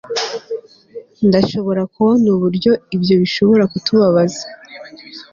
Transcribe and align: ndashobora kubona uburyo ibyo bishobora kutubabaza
ndashobora 1.27 1.81
kubona 1.93 2.25
uburyo 2.35 2.71
ibyo 2.95 3.15
bishobora 3.21 3.63
kutubabaza 3.71 4.43